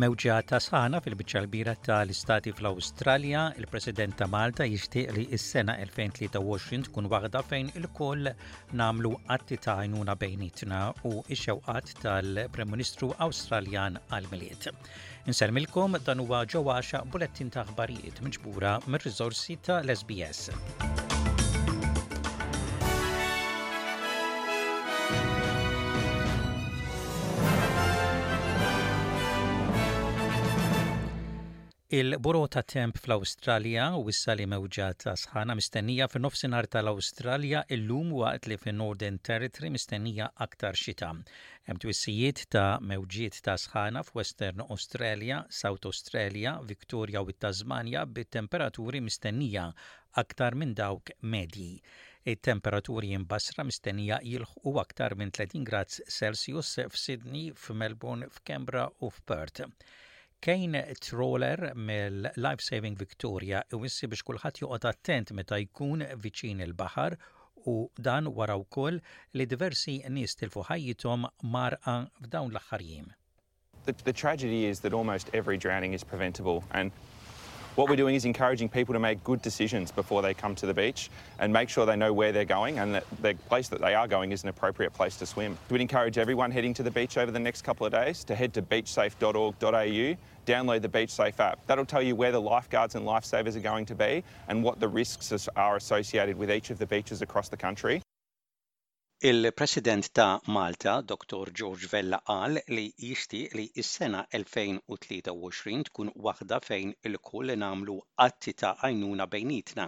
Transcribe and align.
Mewġa 0.00 0.36
ta' 0.48 0.56
sħana 0.64 1.00
fil-bicċa 1.04 1.40
ta' 1.64 1.72
tal-istati 1.86 2.52
fl-Australja, 2.56 3.42
il-President 3.60 4.16
ta' 4.16 4.26
Malta 4.32 4.64
jixtieq 4.64 5.10
li 5.12 5.26
s-sena 5.36 5.74
2023 5.82 6.86
tkun 6.88 7.08
waħda 7.12 7.42
fejn 7.44 7.68
il-koll 7.76 8.30
namlu 8.80 9.12
għatti 9.34 9.58
ta' 9.66 9.74
għajnuna 9.82 10.14
bejnietna 10.22 10.80
u 11.04 11.12
ix-xewqat 11.28 11.92
tal-Prem 12.00 12.72
Ministru 12.78 13.10
Australjan 13.28 14.00
għal-Miliet. 14.08 14.70
Inselmilkom 15.28 16.00
dan 16.08 16.24
huwa 16.24 16.46
ġewwaxa 16.48 17.04
bulettin 17.12 17.52
ta' 17.52 17.68
ħbarijiet 17.68 18.24
miġbura 18.24 18.78
mir 18.88 19.04
rizorsi 19.04 19.60
ta' 19.60 19.82
l-SBS. 19.84 20.99
il 31.92 32.16
burota 32.22 32.62
ta' 32.62 32.68
temp 32.74 32.94
fl-Awstralja 33.02 33.84
u 33.98 34.04
issa 34.12 34.34
li 34.38 34.44
mewġa 34.46 34.84
ta' 35.04 35.14
sħana 35.18 35.56
mistennija 35.58 36.06
fin 36.12 36.22
nofsinhar 36.22 36.68
tal 36.70 36.86
australia 36.90 37.62
illum 37.76 38.12
waqt 38.18 38.44
li 38.50 38.58
fin 38.62 38.76
Northern 38.78 39.16
Territory 39.28 39.70
mistennija 39.76 40.28
aktar 40.46 40.76
xita. 40.80 41.08
Hemm 41.66 41.80
twissijiet 41.82 42.44
ta' 42.54 42.76
mewġiet 42.92 43.40
ta' 43.42 43.56
sħana 43.64 44.04
f'Western 44.06 44.62
Australia, 44.76 45.40
South 45.62 45.88
Australia, 45.90 46.52
Victoria 46.70 47.24
u 47.26 47.34
Tasmania 47.44 48.04
bit-temperaturi 48.18 49.00
mistennija 49.08 49.64
aktar 50.24 50.54
minn 50.62 50.76
dawk 50.82 51.10
medji. 51.34 51.72
Il-temperaturi 52.34 53.10
jimbasra 53.16 53.64
mistennija 53.66 54.20
jilħu 54.30 54.76
aktar 54.84 55.18
minn 55.18 55.34
30 55.40 55.66
grad 55.72 55.90
Celsius 56.18 56.76
f'Sydney, 56.86 57.50
f'Melbourne, 57.64 58.30
f'Kembra 58.38 58.86
u 59.02 59.10
f'Perth. 59.10 59.66
Kejn 60.42 60.98
Troller 61.00 61.72
mill-Life 61.76 62.62
Saving 62.66 62.94
Victoria 63.02 63.58
iwissi 63.76 64.08
biex 64.12 64.22
kulħadd 64.28 64.60
joqgħod 64.62 64.86
attent 64.90 65.32
meta 65.40 65.58
jkun 65.64 66.04
viċin 66.24 66.62
il-baħar 66.66 67.16
u 67.72 67.74
dan 68.08 68.30
wara 68.38 68.56
wkoll 68.62 68.96
li 69.36 69.46
diversi 69.52 69.98
nies 70.16 70.38
tilfu 70.42 70.64
ħajjithom 70.70 71.28
marqa 71.58 71.96
f'dawn 72.22 72.56
l-aħħar 72.56 72.84
The, 73.84 73.92
the 74.04 74.12
tragedy 74.12 74.64
is 74.66 74.80
that 74.80 74.92
almost 74.94 75.30
every 75.34 75.56
drowning 75.58 75.92
is 75.92 76.04
preventable 76.04 76.62
and 76.72 76.90
What 77.76 77.88
we're 77.88 77.94
doing 77.96 78.16
is 78.16 78.24
encouraging 78.24 78.68
people 78.68 78.94
to 78.94 78.98
make 78.98 79.22
good 79.22 79.42
decisions 79.42 79.92
before 79.92 80.22
they 80.22 80.34
come 80.34 80.56
to 80.56 80.66
the 80.66 80.74
beach 80.74 81.08
and 81.38 81.52
make 81.52 81.68
sure 81.68 81.86
they 81.86 81.94
know 81.94 82.12
where 82.12 82.32
they're 82.32 82.44
going 82.44 82.80
and 82.80 82.92
that 82.96 83.04
the 83.22 83.34
place 83.48 83.68
that 83.68 83.80
they 83.80 83.94
are 83.94 84.08
going 84.08 84.32
is 84.32 84.42
an 84.42 84.48
appropriate 84.48 84.92
place 84.92 85.16
to 85.18 85.26
swim. 85.26 85.56
We'd 85.70 85.80
encourage 85.80 86.18
everyone 86.18 86.50
heading 86.50 86.74
to 86.74 86.82
the 86.82 86.90
beach 86.90 87.16
over 87.16 87.30
the 87.30 87.38
next 87.38 87.62
couple 87.62 87.86
of 87.86 87.92
days 87.92 88.24
to 88.24 88.34
head 88.34 88.52
to 88.54 88.62
beachsafe.org.au, 88.62 90.16
download 90.52 90.82
the 90.82 90.88
BeachSafe 90.88 91.38
app. 91.38 91.64
That'll 91.68 91.86
tell 91.86 92.02
you 92.02 92.16
where 92.16 92.32
the 92.32 92.40
lifeguards 92.40 92.96
and 92.96 93.06
lifesavers 93.06 93.54
are 93.56 93.60
going 93.60 93.86
to 93.86 93.94
be 93.94 94.24
and 94.48 94.64
what 94.64 94.80
the 94.80 94.88
risks 94.88 95.32
are 95.54 95.76
associated 95.76 96.36
with 96.36 96.50
each 96.50 96.70
of 96.70 96.78
the 96.78 96.86
beaches 96.86 97.22
across 97.22 97.48
the 97.50 97.56
country. 97.56 98.02
Il-President 99.22 100.12
ta' 100.14 100.40
Malta, 100.46 101.02
Dr. 101.02 101.50
George 101.52 101.86
Vella, 101.92 102.20
qal 102.26 102.54
li 102.76 102.84
jixtieq 103.08 103.52
li 103.58 103.66
s-sena 103.82 104.22
2023 104.36 105.82
tkun 105.88 106.08
waħda 106.28 106.58
fejn 106.68 106.94
il-kull 107.10 107.52
namlu 107.64 107.96
atti 108.26 108.54
ta' 108.62 108.70
għajnuna 108.80 109.26
bejnietna. 109.36 109.86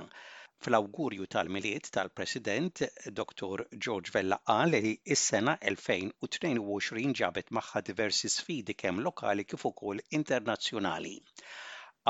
Fl-awgurju 0.66 1.30
tal-miliet 1.36 1.88
tal-President, 1.97 2.84
Dr. 3.22 3.65
George 3.88 4.12
Vella 4.20 4.38
qal 4.53 4.76
li 4.76 4.93
s-sena 5.20 5.56
2022 5.64 7.16
ġabet 7.25 7.56
magħha 7.60 7.87
diversi 7.91 8.28
sfidi 8.38 8.76
kemm 8.84 9.00
lokali 9.10 9.49
kif 9.53 9.64
ukoll 9.75 10.04
internazzjonali 10.22 11.16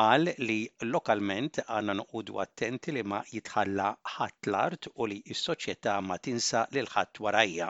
qal 0.01 0.23
li 0.49 0.55
lokalment 0.91 1.59
għandna 1.63 1.95
nuqudu 1.97 2.39
attenti 2.45 2.93
li 2.97 3.01
ma 3.13 3.19
jitħalla 3.33 3.89
ħadd 4.13 4.49
l-art 4.51 4.87
u 4.95 5.09
li 5.11 5.19
s-soċjetà 5.35 5.97
ma 6.09 6.17
tinsa 6.27 6.63
lil 6.77 6.89
ħadd 6.95 7.21
warajja. 7.27 7.67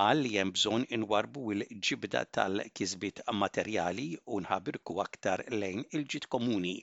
Qal 0.00 0.22
li 0.24 0.30
hemm 0.40 0.52
bżonn 0.54 0.86
inwarbu 0.96 1.42
il 1.56 1.66
ġibda 1.88 2.22
tal 2.38 2.62
kizbit 2.78 3.20
materjali 3.42 4.08
u 4.36 4.40
nħabirku 4.46 4.96
aktar 5.04 5.44
lejn 5.58 5.84
il-ġid 6.00 6.30
komuni 6.36 6.78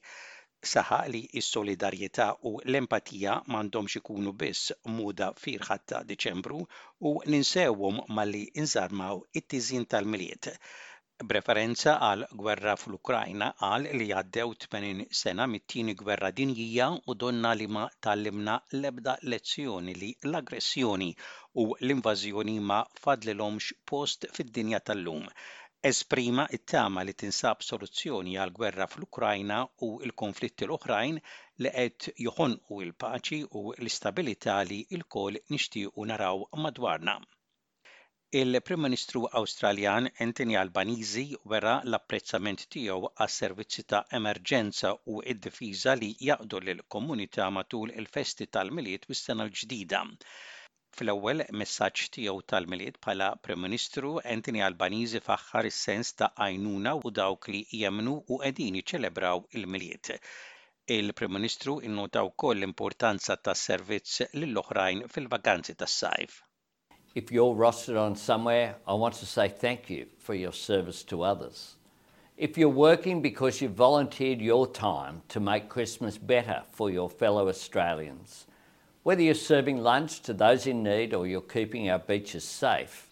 Saħa 0.71 0.99
li 1.11 1.19
s-solidarjetà 1.41 2.27
u 2.49 2.51
l-empatija 2.63 3.33
m'għandhomx 3.49 3.99
ikunu 3.99 4.31
biss 4.41 4.71
muda 4.99 5.33
firħat 5.41 5.83
ta' 5.91 6.03
Diċembru 6.11 6.61
u 7.09 7.17
ninsewhom 7.33 7.99
malli 8.19 8.45
inżarmaw 8.63 9.25
it 9.41 9.49
tizin 9.53 9.83
tal-miliet 9.93 10.53
B'referenza 11.29 11.91
għal 12.05 12.23
gwerra 12.37 12.71
fl-Ukrajna 12.83 13.47
qal 13.57 13.83
li 14.01 14.05
għaddew 14.19 14.53
80 14.53 15.03
sena 15.19 15.45
mit-tieni 15.51 15.93
gwerra 15.99 16.31
dinjija 16.39 16.87
u 17.13 17.15
donna 17.23 17.51
li 17.59 17.67
ma 17.75 17.83
tallimna 18.07 18.55
l-ebda 18.77 19.13
lezzjoni 19.33 19.93
li 20.03 20.09
l-aggressjoni 20.29 21.09
u 21.63 21.65
l-invażjoni 21.75 22.55
ma 22.71 22.79
fadlilhomx 23.03 23.69
post 23.91 24.25
fid-dinja 24.37 24.79
tal-lum 24.91 25.29
esprima 25.91 26.47
it-tama 26.59 27.03
li 27.11 27.15
tinsab 27.25 27.61
soluzzjoni 27.69 28.33
għal 28.45 28.55
gwerra 28.61 28.89
fl-Ukrajna 28.95 29.59
u 29.89 29.91
l-konflitti 30.09 30.69
l-oħrajn 30.69 31.19
li 31.67 31.73
qed 31.77 32.09
joħonqu 32.25 32.81
il-paċi 32.87 33.39
u 33.61 33.67
l-istabilità 33.81 34.57
li 34.73 34.81
l-kol 34.99 35.37
nixtiequ 35.43 36.07
naraw 36.15 36.47
madwarna. 36.65 37.19
Il-Prim 38.39 38.79
Ministru 38.83 39.19
Awstraljan 39.39 40.07
Anthony 40.25 40.53
Albanizi 40.59 41.23
wera 41.51 41.73
l-apprezzament 41.89 42.63
tiegħu 42.75 43.09
għas-servizzi 43.23 43.83
ta' 43.91 43.99
emerġenza 44.19 44.89
u 45.15 45.19
id-difiża 45.33 45.93
li 45.99 46.07
jaqdu 46.29 46.61
lil 46.69 46.79
komunità 46.95 47.49
matul 47.57 47.91
il-festi 48.03 48.47
tal-miliet 48.57 49.03
bis-sena 49.11 49.45
l-ġdida. 49.45 49.99
Fl-ewwel 50.97 51.43
messaġġ 51.61 52.07
tiegħu 52.17 52.41
tal-miliet 52.53 52.97
bħala 53.05 53.27
Prim 53.47 53.61
Ministru 53.67 54.13
Anthony 54.37 54.63
Albanizi 54.69 55.21
faħħar 55.27 55.69
is-sens 55.71 56.13
ta' 56.23 56.31
għajnuna 56.47 56.93
u 57.05 57.11
dawk 57.21 57.49
li 57.53 57.61
jemnu 57.83 58.15
u 58.23 58.39
qegħdin 58.47 58.79
jiċċelebraw 58.81 59.43
il-miliet. 59.61 60.11
Il-Prim 60.97 61.37
Ministru 61.39 61.77
innota 61.91 62.25
wkoll 62.31 62.57
l-importanza 62.63 63.37
tas 63.49 63.67
servizz 63.71 64.23
lill-oħrajn 64.39 65.05
fil-vaganzi 65.17 65.77
tas-sajf. 65.83 66.41
if 67.15 67.31
you're 67.31 67.53
rostered 67.53 67.99
on 67.99 68.15
somewhere, 68.15 68.75
I 68.87 68.93
want 68.95 69.13
to 69.15 69.25
say 69.25 69.47
thank 69.47 69.89
you 69.89 70.07
for 70.17 70.33
your 70.33 70.51
service 70.51 71.03
to 71.05 71.21
others. 71.21 71.75
If 72.37 72.57
you're 72.57 72.69
working 72.69 73.21
because 73.21 73.61
you've 73.61 73.73
volunteered 73.73 74.41
your 74.41 74.65
time 74.65 75.21
to 75.29 75.39
make 75.39 75.69
Christmas 75.69 76.17
better 76.17 76.63
for 76.71 76.89
your 76.89 77.09
fellow 77.09 77.49
Australians, 77.49 78.47
whether 79.03 79.21
you're 79.21 79.35
serving 79.35 79.77
lunch 79.83 80.21
to 80.23 80.33
those 80.33 80.65
in 80.65 80.81
need 80.81 81.13
or 81.13 81.27
you're 81.27 81.41
keeping 81.41 81.89
our 81.89 81.99
beaches 81.99 82.43
safe, 82.43 83.09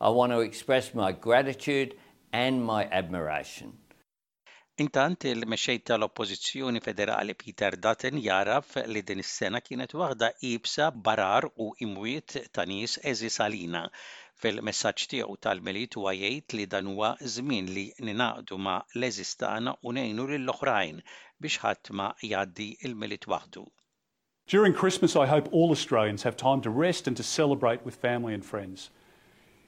I 0.00 0.08
want 0.10 0.32
to 0.32 0.40
express 0.40 0.92
my 0.92 1.12
gratitude 1.12 1.94
and 2.32 2.62
my 2.64 2.86
admiration. 2.90 3.72
Intant 4.78 5.22
il-mexxej 5.24 5.78
tal-Oppożizzjoni 5.84 6.80
Federali 6.84 7.34
Peter 7.34 7.72
Dutton 7.80 8.18
jaraf 8.22 8.74
li 8.92 9.00
din 9.08 9.22
is-sena 9.22 9.62
kienet 9.64 9.94
waħda 9.96 10.28
ibsa 10.48 10.90
barar 11.06 11.46
u 11.66 11.70
imwiet 11.86 12.34
ta' 12.52 12.66
nies 12.68 12.98
eżi 13.12 13.30
salina. 13.38 13.80
Fil-messaġġ 14.42 15.06
tiegħu 15.14 15.38
tal 15.46 15.62
milit 15.70 15.96
huwa 15.96 16.12
jgħid 16.18 16.58
li 16.60 16.66
dan 16.74 16.90
huwa 16.92 17.14
żmien 17.36 17.70
li 17.78 17.86
ninaqdu 18.10 18.58
ma' 18.66 18.74
leżistana 19.00 19.72
u 19.80 19.94
ngħinu 19.96 20.28
lill-oħrajn 20.34 21.00
biex 21.46 21.56
ħadd 21.64 21.92
ma 21.96 22.10
jgħaddi 22.28 22.68
il 22.84 23.00
milit 23.04 23.24
waħdu. 23.32 23.64
During 24.56 24.76
Christmas, 24.82 25.16
I 25.16 25.24
hope 25.32 25.48
all 25.56 25.70
Australians 25.78 26.24
have 26.28 26.36
time 26.36 26.60
to 26.66 26.76
rest 26.84 27.08
and 27.08 27.16
to 27.16 27.22
celebrate 27.30 27.82
with 27.86 27.96
family 28.04 28.34
and 28.34 28.44
friends. 28.44 28.90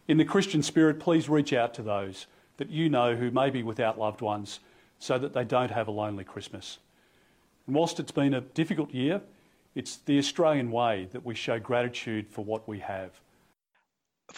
In 0.06 0.19
the 0.19 0.28
Christian 0.34 0.62
spirit, 0.62 1.00
please 1.00 1.31
reach 1.32 1.54
out 1.54 1.72
to 1.76 1.82
those 1.82 2.26
that 2.58 2.69
you 2.69 2.90
know 2.90 3.16
who 3.16 3.31
may 3.31 3.49
be 3.49 3.62
without 3.62 3.99
loved 3.99 4.20
ones 4.20 4.61
so 4.99 5.19
that 5.19 5.33
they 5.33 5.45
don't 5.45 5.71
have 5.71 5.89
a 5.89 5.91
lonely 5.91 6.25
Christmas. 6.25 6.79
And 7.67 7.75
whilst 7.77 8.00
it's 8.00 8.12
been 8.12 8.35
a 8.35 8.41
difficult 8.41 8.91
year, 8.93 9.23
it's 9.75 9.97
the 10.09 10.19
Australian 10.19 10.71
way 10.71 11.09
that 11.12 11.25
we 11.25 11.35
show 11.35 11.59
gratitude 11.59 12.27
for 12.31 12.45
what 12.45 12.67
we 12.69 12.81
have. 12.81 13.12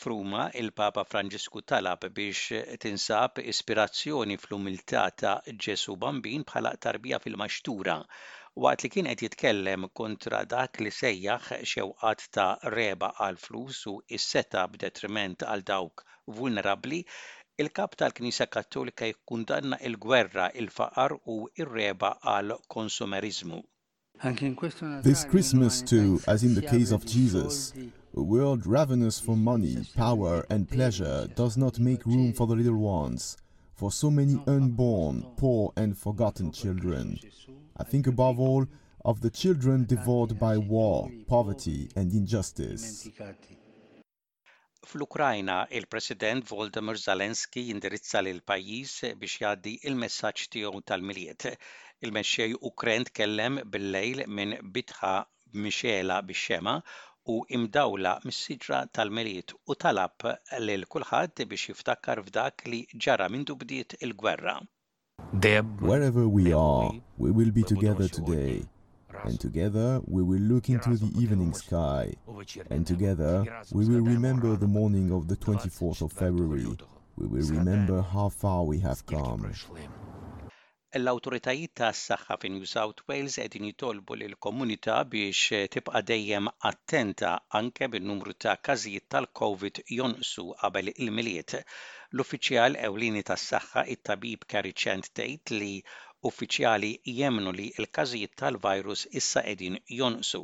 Fruma 0.02 0.50
il-Papa 0.54 1.02
Franġisku 1.10 1.62
talab 1.66 2.04
biex 2.14 2.50
tinsab 2.84 3.40
ispirazzjoni 3.52 4.36
fl-umiltà 4.38 5.06
ta' 5.22 5.40
Ġesu 5.66 5.96
Bambin 5.98 6.44
bħala 6.46 6.76
tarbija 6.86 7.18
fil-maxtura 7.24 7.96
waqt 8.66 8.84
li 8.84 8.90
kien 8.94 9.08
qed 9.10 9.24
jitkellem 9.26 9.88
kontra 10.00 10.44
dak 10.52 10.78
li 10.84 10.92
sejjaħ 11.00 11.50
xewqat 11.72 12.22
ta' 12.36 12.48
reba 12.76 13.10
għal 13.18 13.40
flus 13.48 13.80
u 13.90 13.96
is 14.06 14.28
seta 14.36 14.62
b'detriment 14.70 15.42
għal 15.42 15.66
dawk 15.72 16.06
vulnerabli 16.38 17.02
il 17.60 17.68
knisja 18.12 18.46
Kattolika 18.48 19.04
jikkundanna 19.06 19.76
il-gwerra, 19.84 20.48
il-faqar 20.56 21.12
u 21.26 21.36
ir-reba 21.60 22.14
għal 22.22 22.56
konsumerizmu. 22.68 23.60
This 25.02 25.24
Christmas 25.30 25.82
too, 25.82 26.20
as 26.26 26.42
in 26.42 26.54
the 26.54 26.62
case 26.62 26.90
of 26.92 27.04
Jesus, 27.06 27.72
a 28.16 28.20
world 28.22 28.66
ravenous 28.66 29.18
for 29.20 29.36
money, 29.36 29.76
power 29.94 30.44
and 30.50 30.68
pleasure 30.70 31.26
does 31.36 31.56
not 31.58 31.78
make 31.78 32.04
room 32.06 32.32
for 32.32 32.46
the 32.46 32.54
little 32.56 32.76
ones, 32.80 33.36
for 33.74 33.90
so 33.92 34.10
many 34.10 34.38
unborn, 34.46 35.22
poor 35.36 35.72
and 35.76 35.96
forgotten 35.98 36.52
children. 36.52 37.18
I 37.78 37.82
think 37.84 38.06
above 38.06 38.38
all 38.40 38.66
of 39.06 39.20
the 39.20 39.30
children 39.30 39.84
devoured 39.86 40.38
by 40.38 40.56
war, 40.58 41.10
poverty 41.28 41.88
and 41.96 42.10
injustice. 42.12 43.08
Fl-Ukrajna, 44.86 45.66
il-President 45.70 46.42
Volodymyr 46.50 46.96
Zelensky 47.00 47.62
jindirizza 47.68 48.22
lil 48.24 48.38
pajjiż 48.50 48.92
biex 49.22 49.34
jgħaddi 49.40 49.72
il-messaġġ 49.90 50.46
tiegħu 50.54 50.80
tal-miliet. 50.90 51.46
Il-mexxej 52.08 52.54
Ukren 52.70 53.04
tkellem 53.10 53.58
bil-lejl 53.74 54.24
minn 54.38 54.56
bitħa 54.78 55.10
Mixela 55.66 56.16
bix-xema 56.30 56.74
u 57.34 57.36
imdawla 57.58 58.14
mis-siġra 58.24 58.80
tal-miliet 59.00 59.54
u 59.68 59.76
talab 59.86 60.28
lil 60.68 60.88
kulħadd 60.96 61.44
biex 61.52 61.74
jiftakkar 61.74 62.24
f'dak 62.28 62.64
li 62.72 62.80
ġara 63.06 63.28
minn 63.36 63.46
bdiet 63.64 63.98
il-gwerra. 64.00 64.56
Wherever 65.20 66.24
we 66.38 66.54
are, 66.64 66.90
we 67.22 67.30
will 67.36 67.52
be 67.52 67.62
together 67.74 68.08
today. 68.08 68.58
And 69.24 69.38
together 69.38 70.00
we 70.06 70.22
will 70.22 70.44
look 70.52 70.68
into 70.70 70.96
the 70.96 71.10
evening 71.22 71.52
sky. 71.52 72.14
And 72.70 72.86
together 72.86 73.34
we 73.72 73.86
will 73.86 74.00
remember 74.14 74.56
the 74.56 74.66
morning 74.66 75.12
of 75.12 75.28
the 75.28 75.36
24th 75.36 76.02
of 76.06 76.12
February. 76.12 76.66
We 77.16 77.26
will 77.26 77.48
remember 77.58 78.00
how 78.00 78.28
far 78.42 78.60
we 78.70 78.78
have 78.88 79.00
come. 79.16 79.52
l-autoritajiet 80.98 81.70
ta' 81.78 81.88
s-saxħa 81.94 82.34
fi 82.42 82.48
New 82.52 82.64
South 82.68 83.02
Wales 83.10 83.34
edin 83.42 83.66
jitolbu 83.68 84.16
lil 84.22 84.32
komunità 84.46 84.96
biex 85.12 85.42
eh, 85.58 85.68
tibqa' 85.74 86.00
dejjem 86.08 86.48
attenta 86.70 87.30
anke 87.58 87.86
bin-numru 87.92 88.34
ta' 88.46 88.56
każijiet 88.68 89.06
tal-COVID 89.14 89.78
jonqsu 90.00 90.46
qabel 90.64 90.90
il-miliet. 90.96 91.54
L-uffiċjal 92.16 92.80
ewlieni 92.88 93.22
tas-saħħa 93.30 93.86
it-tabib 93.94 94.42
Carrie 94.54 94.74
Chant 94.84 95.12
tgħid 95.20 95.54
li 95.60 95.70
Uffiċjali 96.28 96.88
jemnu 97.18 97.52
li 97.56 97.66
l-każijiet 97.80 98.34
tal-virus 98.40 99.06
issa 99.18 99.40
qegħdin 99.44 99.76
jonqsu, 99.98 100.38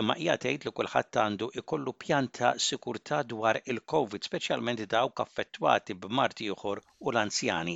imma 0.00 0.14
hija 0.16 0.36
tgħid 0.44 0.62
li 0.64 0.70
kulħadd 0.78 1.16
għandu 1.24 1.48
ikollu 1.60 1.92
pjanta 2.04 2.52
sikurtà 2.66 3.18
dwar 3.32 3.58
il-COVID, 3.60 4.24
speċjalment 4.30 4.80
dawk 4.94 5.20
affettwati 5.24 5.96
b'marti 6.06 6.46
ieħor 6.46 6.80
u 7.04 7.12
l-anzjani. 7.12 7.74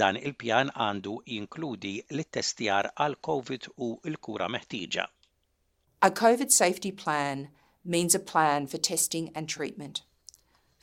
Dan 0.00 0.18
il-pjan 0.24 0.72
għandu 0.88 1.14
jinkludi 1.30 1.92
l-testjar 2.16 2.88
għal 3.06 3.14
COVID 3.30 3.68
u 3.86 3.88
l-kura 4.12 4.48
meħtieġa. 4.56 5.04
A 6.02 6.10
COVID 6.22 6.50
safety 6.58 6.90
plan 7.04 7.46
means 7.84 8.16
a 8.18 8.22
plan 8.32 8.66
for 8.66 8.82
testing 8.90 9.30
and 9.38 9.46
treatment. 9.48 10.02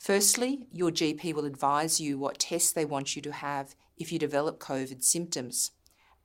Firstly, 0.00 0.64
your 0.72 0.90
GP 0.90 1.34
will 1.34 1.44
advise 1.44 2.00
you 2.00 2.16
what 2.18 2.38
tests 2.38 2.72
they 2.72 2.86
want 2.86 3.14
you 3.16 3.20
to 3.20 3.32
have 3.44 3.74
if 3.98 4.10
you 4.12 4.18
develop 4.18 4.58
COVID 4.58 5.04
symptoms. 5.04 5.72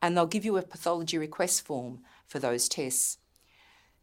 and 0.06 0.16
they'll 0.16 0.28
give 0.28 0.46
you 0.46 0.56
a 0.56 0.62
pathology 0.62 1.18
request 1.18 1.66
form 1.66 2.00
for 2.28 2.38
those 2.38 2.70
tests. 2.70 3.18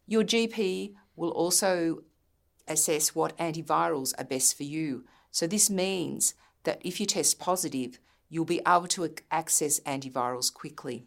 Your 0.05 0.25
GP 0.25 0.95
will 1.15 1.29
also 1.31 2.03
assess 2.67 3.15
what 3.15 3.37
antivirals 3.37 4.13
are 4.19 4.25
best 4.25 4.57
for 4.57 4.63
you. 4.63 5.05
So, 5.31 5.47
this 5.47 5.69
means 5.69 6.33
that 6.65 6.81
if 6.83 6.99
you 6.99 7.05
test 7.05 7.39
positive, 7.39 7.99
you'll 8.29 8.53
be 8.57 8.59
able 8.67 8.87
to 8.97 9.15
access 9.41 9.79
antivirals 9.95 10.53
quickly. 10.63 10.97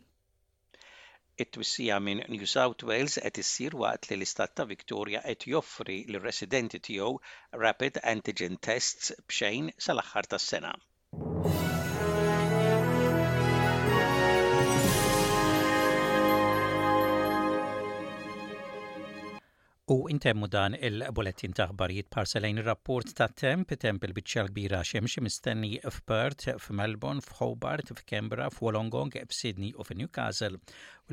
it-twissija 1.45 1.97
minn 2.07 2.21
New 2.35 2.47
South 2.57 2.83
Wales 2.91 3.15
qed 3.23 3.41
issir 3.43 3.73
waqt 3.83 4.11
li 4.21 4.65
Victoria 4.75 5.21
qed 5.27 5.43
joffri 5.53 5.97
lir-residenti 6.13 6.97
rapid 7.65 8.01
antigen 8.15 8.57
tests 8.71 9.13
b'xejn 9.29 9.69
sal-aħħar 9.89 10.73
U 19.87 19.97
intemmu 20.11 20.49
dan 20.51 20.75
il-bulletin 20.75 21.53
taħbarijiet 21.55 22.09
parselajn 22.11 22.59
rapport 22.67 23.07
ta' 23.19 23.29
temp, 23.43 23.67
temp 23.79 24.01
il-bicċa 24.09 24.43
l-kbira 24.43 24.81
xemxie 24.89 25.23
mistenni 25.23 25.77
f'Perth, 25.79 26.49
f'Melbourne, 26.59 27.21
f'Hobart, 27.23 27.87
f'Kembra, 27.95 28.49
f'Wolongong, 28.51 29.15
f'Sydney 29.31 29.71
u 29.79 29.83
f'Newcastle, 29.87 30.59
u 30.59 30.61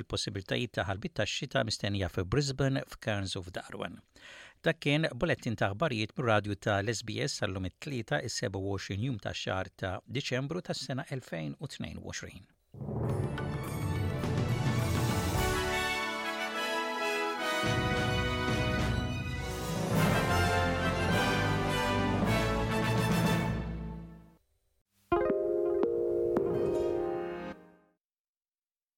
l-possibiltajiet 0.02 0.72
ta' 0.80 0.88
ħalbit 0.90 1.14
ta' 1.20 1.28
xita 1.36 1.60
mistennija 1.70 2.08
f'Brisbane, 2.10 2.82
f'Cairns 2.96 3.34
u 3.38 3.40
f'Darwin. 3.46 3.96
Dak 4.66 4.78
kien 4.88 5.04
bulletin 5.22 5.54
taħbarijiet 5.60 5.78
ħbarijiet 5.78 6.16
mir-radju 6.24 6.54
ta' 6.66 6.80
l-SBS 6.82 7.32
sal-lum 7.44 7.70
it-tlieta 7.70 8.16
is-27 8.26 8.98
jum 9.06 9.22
ta' 9.22 9.38
xar 9.38 9.66
ta' 9.78 9.94
Diċembru 10.10 10.66
tas-sena 10.66 11.06
2022. 11.14 13.33